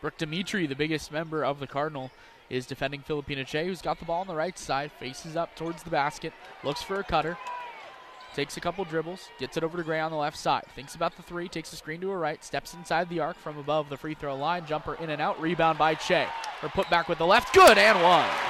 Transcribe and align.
Brooke 0.00 0.18
Demetre, 0.18 0.68
the 0.68 0.74
biggest 0.74 1.10
member 1.10 1.44
of 1.44 1.58
the 1.58 1.66
Cardinal, 1.66 2.10
is 2.48 2.66
defending 2.66 3.02
Phillipina 3.02 3.44
Kyei, 3.44 3.66
who's 3.66 3.82
got 3.82 3.98
the 3.98 4.04
ball 4.04 4.20
on 4.20 4.26
the 4.26 4.34
right 4.34 4.58
side, 4.58 4.92
faces 4.92 5.36
up 5.36 5.54
towards 5.56 5.82
the 5.82 5.90
basket, 5.90 6.32
looks 6.62 6.82
for 6.82 7.00
a 7.00 7.04
cutter, 7.04 7.36
takes 8.34 8.56
a 8.56 8.60
couple 8.60 8.84
dribbles, 8.84 9.28
gets 9.38 9.56
it 9.56 9.64
over 9.64 9.76
to 9.76 9.82
Gray 9.82 10.00
on 10.00 10.10
the 10.10 10.16
left 10.16 10.38
side, 10.38 10.64
thinks 10.74 10.94
about 10.94 11.16
the 11.16 11.22
three, 11.22 11.48
takes 11.48 11.72
a 11.72 11.76
screen 11.76 12.00
to 12.00 12.10
her 12.10 12.18
right, 12.18 12.42
steps 12.44 12.74
inside 12.74 13.08
the 13.08 13.20
arc 13.20 13.36
from 13.36 13.58
above 13.58 13.88
the 13.88 13.96
free 13.96 14.14
throw 14.14 14.36
line, 14.36 14.64
jumper 14.66 14.94
in 14.94 15.10
and 15.10 15.20
out, 15.20 15.40
rebound 15.40 15.78
by 15.78 15.94
Kyei. 15.94 16.26
Her 16.60 16.68
put 16.68 16.88
back 16.90 17.08
with 17.08 17.18
the 17.18 17.26
left, 17.26 17.52
good 17.52 17.76
and 17.76 18.02
one. 18.02 18.47